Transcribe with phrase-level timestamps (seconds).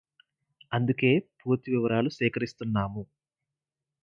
[0.71, 3.03] అందుకే పూర్తి వివరాలు సేకరిస్తున్నాము